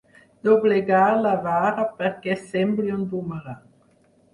[0.47, 3.67] Doblegar la vara perquè sembli un bumerang.